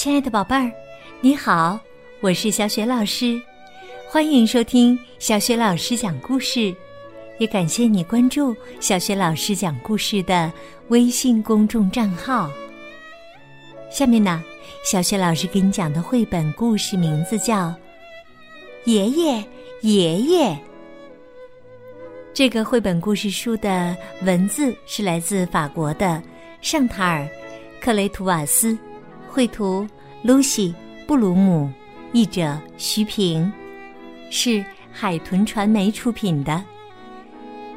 [0.00, 0.72] 亲爱的宝贝儿，
[1.20, 1.78] 你好，
[2.22, 3.38] 我是小雪老师，
[4.08, 6.74] 欢迎收听小雪老师讲故事，
[7.36, 10.50] 也感谢你关注小雪老师讲故事的
[10.88, 12.50] 微信公众账号。
[13.90, 14.42] 下面呢，
[14.90, 17.68] 小雪老师给你讲的绘本故事名字叫
[18.86, 19.44] 《爷爷
[19.82, 20.46] 爷爷》。
[22.32, 26.22] 这个绘本故事书的文字是来自法国的
[26.62, 27.20] 尚塔尔·
[27.82, 28.78] 克雷图瓦斯。
[29.30, 29.86] 绘图
[30.22, 30.74] 露西·
[31.06, 31.70] 布鲁姆，
[32.12, 33.50] 译者徐平，
[34.28, 36.60] 是海豚传媒出品的。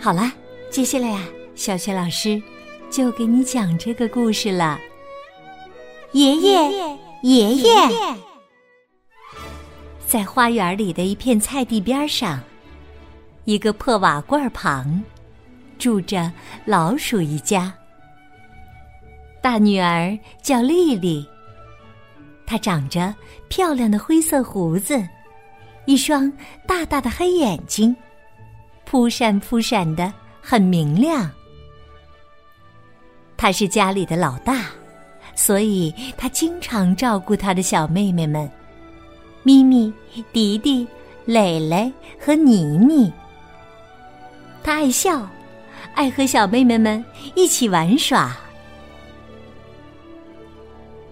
[0.00, 0.32] 好啦，
[0.70, 1.24] 接下来呀，
[1.54, 2.42] 小雪老师
[2.90, 4.76] 就给你讲这个故事了。
[6.10, 7.70] 爷爷，爷爷，
[10.04, 12.40] 在花园里的一片菜地边上，
[13.44, 15.00] 一个破瓦罐旁，
[15.78, 16.32] 住着
[16.64, 17.72] 老鼠一家。
[19.40, 21.24] 大女儿叫丽丽。
[22.46, 23.12] 它长着
[23.48, 25.04] 漂亮的灰色胡子，
[25.84, 26.32] 一双
[26.66, 27.94] 大大的黑眼睛，
[28.84, 31.28] 扑闪扑闪的，很明亮。
[33.36, 34.66] 他是家里的老大，
[35.34, 38.48] 所以他经常照顾他的小妹妹们：
[39.42, 39.92] 咪咪、
[40.32, 40.86] 迪迪、
[41.24, 43.12] 蕾蕾和妮妮。
[44.62, 45.28] 他爱笑，
[45.94, 48.36] 爱和小妹妹们一起玩耍。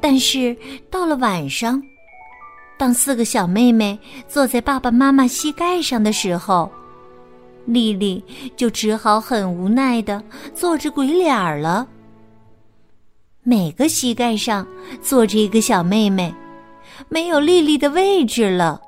[0.00, 0.56] 但是
[0.90, 1.82] 到了晚上，
[2.78, 6.70] 当四个小妹妹坐在爸爸妈妈膝盖上的时候，
[7.66, 8.24] 丽丽
[8.56, 11.86] 就只好很无奈的做着鬼脸儿了。
[13.42, 14.66] 每个膝盖上
[15.02, 16.34] 坐着一个小妹妹，
[17.08, 18.80] 没有丽丽的位置了。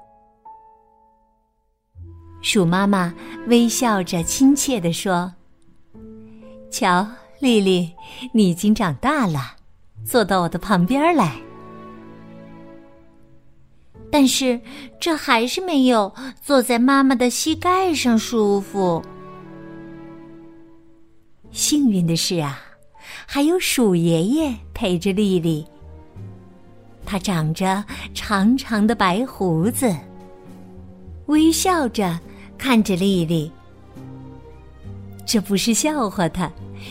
[2.41, 3.15] 鼠妈妈
[3.47, 5.33] 微笑着亲切地说
[6.73, 7.07] ：“瞧，
[7.39, 7.95] 丽丽，
[8.33, 9.57] 你已经长大了。”
[10.05, 11.37] 坐到我的旁边来，
[14.11, 14.61] 但是
[15.01, 19.03] 这还是没有坐在妈妈的膝盖上舒服。
[21.51, 22.59] 幸运的是啊，
[23.27, 25.67] 还有鼠爷爷陪着丽丽。
[27.05, 29.95] 他长着长长的白胡子，
[31.27, 32.19] 微笑着
[32.57, 33.51] 看着丽丽。
[35.27, 36.51] 这不是笑话他，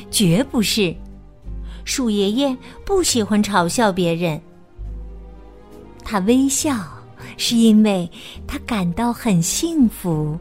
[0.10, 0.96] 绝不是。
[1.92, 4.40] 鼠爷爷不喜欢嘲笑别人，
[6.06, 6.74] 他微笑
[7.36, 8.10] 是因为
[8.48, 10.40] 他感到很幸福。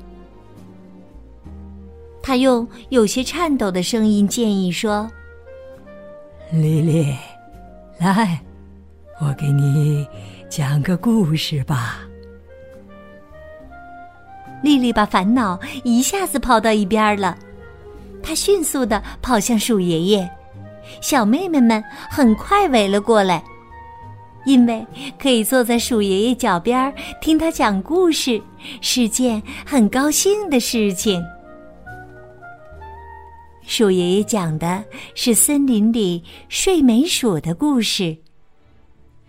[2.23, 5.11] 他用有些颤抖的声音建议说
[6.55, 7.13] ：“丽丽，
[7.99, 8.41] 来，
[9.21, 10.07] 我给你
[10.49, 11.99] 讲个故事吧。”
[14.63, 17.37] 丽丽把烦恼一下子抛到一边了，
[18.23, 20.31] 她迅速的跑向鼠爷爷。
[21.01, 23.43] 小妹妹们很快围了过来，
[24.45, 24.87] 因为
[25.19, 28.41] 可以坐在鼠爷爷脚边听他讲故事，
[28.81, 31.23] 是件很高兴的事情。
[33.63, 34.85] 鼠爷爷讲的
[35.15, 38.17] 是森林里睡美鼠的故事，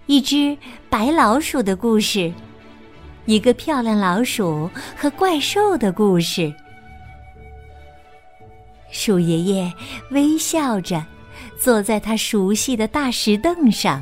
[0.08, 0.58] 一只
[0.90, 2.34] 白老鼠的故事，
[3.26, 4.68] 一个漂亮老鼠
[4.98, 6.52] 和怪兽的故事。
[8.90, 9.72] 鼠爷爷
[10.10, 11.06] 微笑着。
[11.60, 14.02] 坐在他熟悉的大石凳上，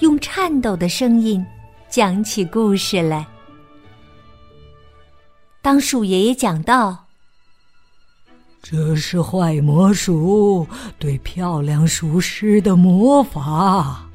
[0.00, 1.44] 用颤抖的声音
[1.88, 3.26] 讲起故事来。
[5.60, 7.06] 当鼠爷爷讲到
[8.62, 10.66] ：“这是坏魔鼠
[10.98, 14.08] 对漂亮鼠师的魔法。”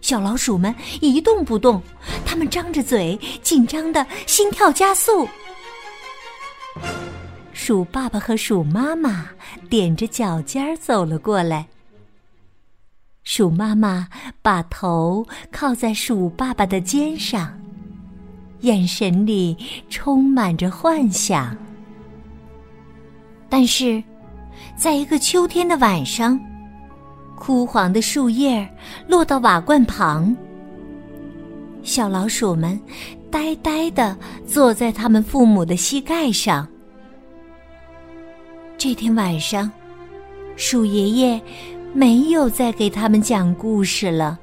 [0.00, 1.82] 小老鼠们一动不动，
[2.24, 5.28] 它们张着嘴，紧张的心跳加速。
[7.68, 9.26] 鼠爸爸和鼠妈妈
[9.68, 11.68] 踮着脚尖走了过来。
[13.24, 14.08] 鼠妈妈
[14.40, 17.52] 把头靠在鼠爸爸的肩上，
[18.60, 19.54] 眼神里
[19.90, 21.54] 充满着幻想。
[23.50, 24.02] 但是，
[24.74, 26.40] 在一个秋天的晚上，
[27.36, 28.66] 枯黄的树叶
[29.06, 30.34] 落到瓦罐旁，
[31.82, 32.80] 小老鼠们
[33.30, 34.16] 呆呆的
[34.46, 36.66] 坐在他们父母的膝盖上。
[38.78, 39.68] 这天晚上，
[40.54, 41.42] 鼠爷爷
[41.92, 44.38] 没有再给他们讲故事了。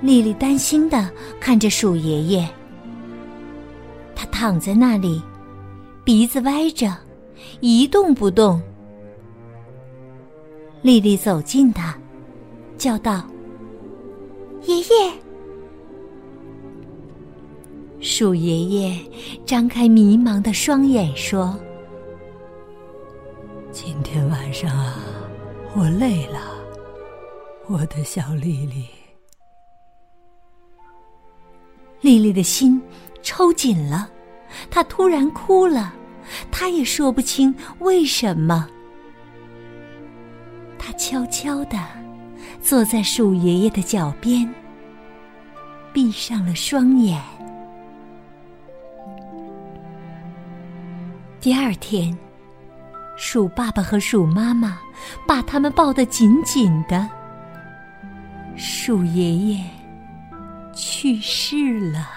[0.00, 2.48] 丽丽担心的看着鼠爷爷，
[4.16, 5.20] 他躺在那里，
[6.02, 6.96] 鼻子歪着，
[7.60, 8.58] 一动不动。
[10.80, 11.94] 丽丽走近他，
[12.78, 13.22] 叫道
[14.64, 15.12] ：“爷爷！”
[18.00, 18.98] 鼠爷爷
[19.44, 21.54] 张开迷茫的双眼说。
[23.80, 24.96] 今天晚上啊，
[25.76, 26.40] 我累了，
[27.68, 28.84] 我的小丽丽。
[32.00, 32.82] 丽丽的心
[33.22, 34.10] 抽紧了，
[34.68, 35.94] 她突然哭了，
[36.50, 38.68] 她也说不清为什么。
[40.76, 41.78] 她悄悄的
[42.60, 44.52] 坐在鼠爷爷的脚边，
[45.92, 47.22] 闭上了双眼。
[51.38, 52.18] 第二天，
[53.18, 54.78] 鼠爸爸和鼠妈妈
[55.26, 57.06] 把他们抱得紧紧的。
[58.56, 59.64] 鼠爷爷
[60.72, 62.08] 去世了，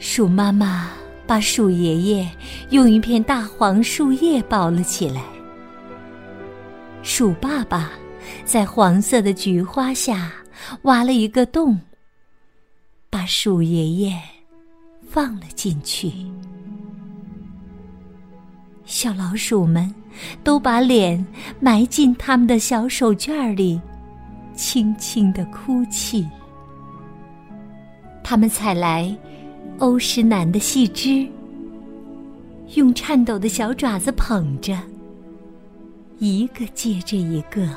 [0.00, 0.90] 鼠妈妈
[1.28, 2.28] 把鼠爷爷
[2.70, 5.22] 用一片大黄树叶包了起来。
[7.04, 7.92] 鼠爸爸
[8.44, 10.32] 在黄色的菊花下
[10.82, 11.80] 挖了一个洞，
[13.08, 14.20] 把鼠爷爷
[15.08, 16.12] 放了进去。
[18.90, 19.94] 小老鼠们
[20.42, 21.24] 都把脸
[21.60, 23.80] 埋进他们的小手绢里，
[24.56, 26.26] 轻轻的哭泣。
[28.20, 29.16] 他们采来
[29.78, 31.24] 欧石楠的细枝，
[32.74, 34.76] 用颤抖的小爪子捧着，
[36.18, 37.68] 一个接着一个，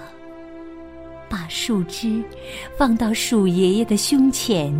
[1.30, 2.24] 把树枝
[2.76, 4.74] 放到鼠爷爷的胸前。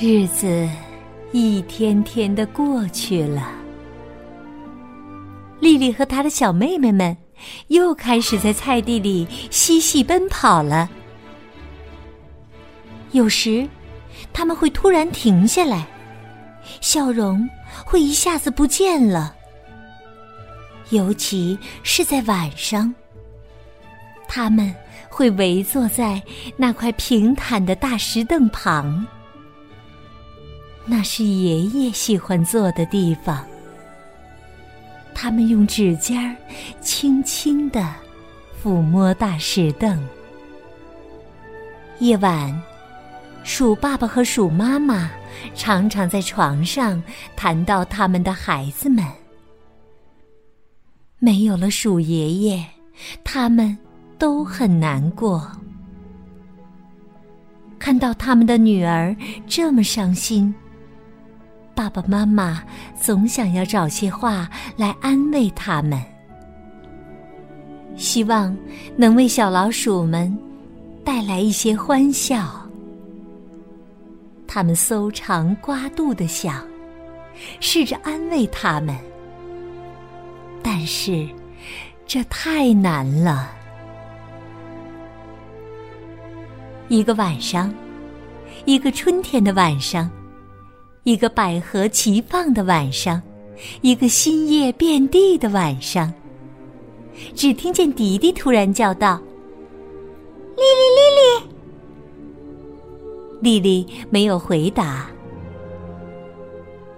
[0.00, 0.66] 日子。
[1.32, 3.52] 一天天的过去了，
[5.60, 7.16] 丽丽和她的小妹妹们
[7.68, 10.90] 又开始在菜地里嬉戏奔跑了。
[13.12, 13.64] 有时，
[14.32, 15.86] 他们会突然停下来，
[16.80, 17.48] 笑容
[17.84, 19.32] 会一下子不见了。
[20.90, 22.92] 尤其是在晚上，
[24.26, 24.74] 他们
[25.08, 26.20] 会围坐在
[26.56, 29.06] 那块平坦的大石凳旁。
[30.90, 33.46] 那是爷爷喜欢坐的地方。
[35.14, 36.34] 他们用指尖儿
[36.80, 37.94] 轻轻地
[38.60, 40.04] 抚摸大石凳。
[42.00, 42.60] 夜晚，
[43.44, 45.08] 鼠爸爸和鼠妈妈
[45.54, 47.00] 常常在床上
[47.36, 49.06] 谈到他们的孩子们。
[51.20, 52.66] 没有了鼠爷爷，
[53.22, 53.78] 他们
[54.18, 55.48] 都很难过。
[57.78, 59.14] 看到他们的女儿
[59.46, 60.52] 这么伤心。
[61.80, 62.62] 爸爸妈妈
[63.00, 64.46] 总想要找些话
[64.76, 65.98] 来安慰他们，
[67.96, 68.54] 希望
[68.98, 70.38] 能为小老鼠们
[71.02, 72.68] 带来一些欢笑。
[74.46, 76.62] 他们搜肠刮肚的想，
[77.60, 78.94] 试着安慰他们，
[80.62, 81.26] 但是
[82.04, 83.50] 这太难了。
[86.88, 87.72] 一个晚上，
[88.66, 90.10] 一个春天的晚上。
[91.04, 93.22] 一个百合齐放的晚上，
[93.80, 96.12] 一个新叶遍地的晚上。
[97.34, 99.20] 只听见迪迪突然叫道
[100.56, 100.64] ：“丽丽，
[100.96, 101.20] 丽丽！”
[103.40, 105.10] 丽丽没有回答，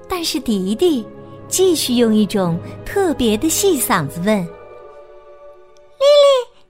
[0.08, 1.06] 但是迪迪
[1.49, 4.49] 继续用一种特别的细嗓子问：“丽丽，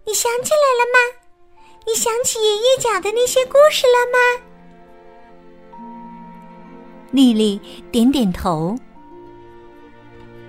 [0.06, 0.99] 你想起来了吗？
[1.87, 4.19] 你想起爷爷讲的那些故事了吗？”
[7.12, 7.61] 丽丽
[7.93, 8.76] 点点头。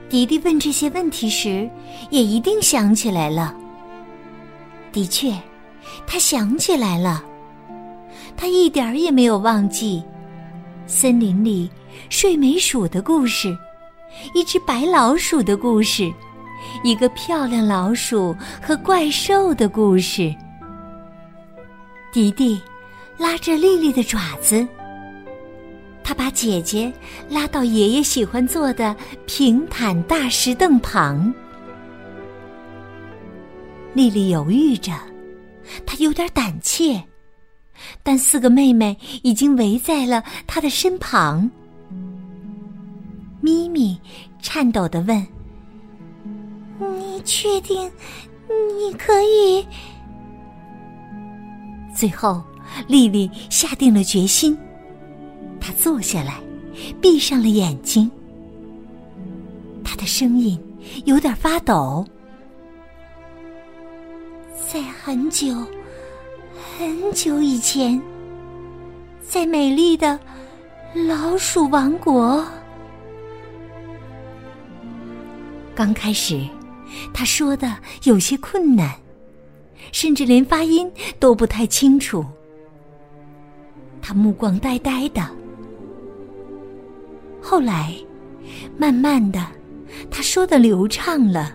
[0.09, 1.69] 迪迪问这些问题时，
[2.09, 3.55] 也一定想起来了。
[4.91, 5.33] 的确，
[6.07, 7.23] 他想起来了。
[8.37, 10.03] 他一点儿也没有忘记
[10.87, 11.69] 森林里
[12.09, 13.55] 睡美鼠的故事，
[14.33, 16.11] 一只白老鼠的故事，
[16.83, 20.33] 一个漂亮老鼠和怪兽的故事。
[22.11, 22.61] 迪迪
[23.17, 24.65] 拉着丽丽的爪子。
[26.03, 26.91] 他把姐姐
[27.29, 28.95] 拉到爷爷喜欢坐的
[29.25, 31.33] 平坦大石凳旁。
[33.93, 34.91] 丽丽犹豫着，
[35.85, 37.01] 她有点胆怯，
[38.01, 41.49] 但四个妹妹已经围在了她的身旁。
[43.39, 43.99] 咪咪
[44.41, 45.25] 颤抖的问
[46.79, 47.91] ：“你确定
[48.47, 49.65] 你可以？”
[51.95, 52.41] 最后，
[52.87, 54.57] 丽丽下定了决心。
[55.65, 56.41] 他坐下来，
[57.01, 58.11] 闭上了眼睛。
[59.81, 60.59] 他的声音
[61.05, 62.05] 有点发抖。
[64.67, 65.55] 在很久
[66.77, 68.01] 很久以前，
[69.21, 70.19] 在美丽的
[71.07, 72.45] 老鼠王国，
[75.73, 76.45] 刚开始，
[77.13, 78.93] 他说的有些困难，
[79.93, 82.25] 甚至连发音都不太清楚。
[84.01, 85.25] 他目光呆呆的。
[87.43, 87.93] 后来，
[88.77, 89.45] 慢慢的，
[90.09, 91.53] 他说的流畅了，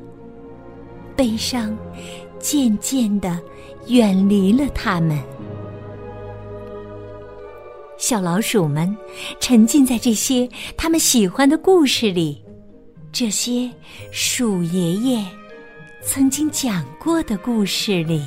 [1.16, 1.74] 悲伤
[2.38, 3.40] 渐渐的
[3.86, 5.18] 远离了他们。
[7.96, 8.94] 小老鼠们
[9.40, 12.44] 沉浸在这些他们喜欢的故事里，
[13.10, 13.68] 这些
[14.12, 15.24] 鼠爷爷
[16.02, 18.22] 曾经讲过的故事里。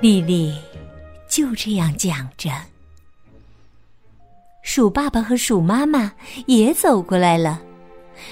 [0.00, 0.54] 丽丽
[1.28, 2.50] 就这样讲着，
[4.72, 6.12] 鼠爸爸和鼠妈妈
[6.46, 7.60] 也走过来了，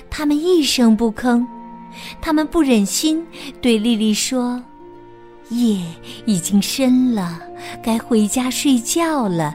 [0.08, 1.44] 他们一声不吭，
[2.20, 3.26] 他们不忍心
[3.60, 4.62] 对丽丽说。
[5.48, 5.84] 夜
[6.26, 7.42] 已经深了，
[7.82, 9.52] 该回家睡觉了。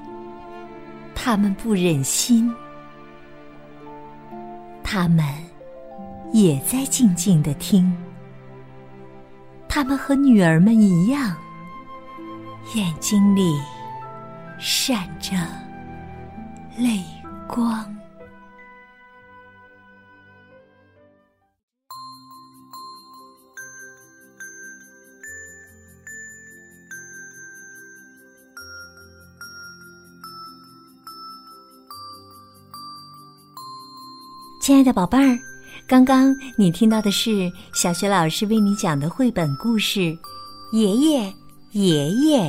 [1.16, 2.54] 他们不忍心，
[4.84, 5.26] 他们
[6.34, 7.96] 也在静静的听。
[9.70, 11.34] 他们和女儿们一样，
[12.76, 13.54] 眼睛里
[14.60, 15.38] 闪着
[16.78, 17.04] 泪
[17.48, 17.86] 光。
[34.62, 35.38] 亲爱的宝贝儿，
[35.86, 40.00] 刚刚你听到的是小学老师为你讲的绘本故事
[40.72, 41.34] 《爷爷
[41.74, 42.40] 爷爷》。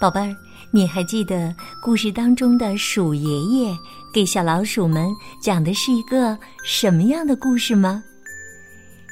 [0.00, 0.36] 宝贝儿，
[0.70, 3.76] 你还记得故事当中的鼠爷爷
[4.12, 5.08] 给小老鼠们
[5.42, 8.02] 讲的是一个什么样的故事吗？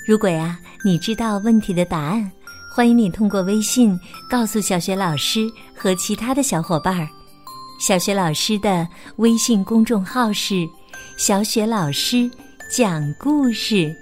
[0.07, 2.31] 如果呀，你知道问题的答案，
[2.75, 3.99] 欢迎你通过微信
[4.29, 7.09] 告诉小学老师和其他的小伙伴儿。
[7.81, 8.87] 小学老师的
[9.17, 10.67] 微信公众号是。
[11.19, 12.31] 小雪老师
[12.71, 13.95] 讲故事。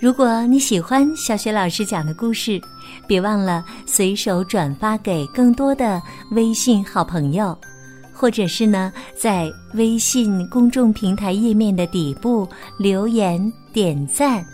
[0.00, 2.60] 如果你喜欢小雪老师讲的故事，
[3.06, 6.00] 别忘了随手转发给更多的
[6.32, 7.56] 微信好朋友，
[8.12, 14.44] 或者是呢，在微信公众平台页面的底部留言点赞。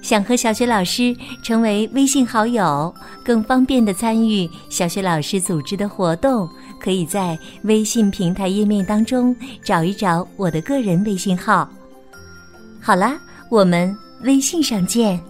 [0.00, 6.48] 想和小雪老师成为微信好友，更方便的参与小雪老师组织的活动。
[6.80, 11.68] 可以在微信平台页面当中找一找我的个人微信号。
[12.80, 13.18] 好啦，
[13.50, 15.20] 我们微信上见。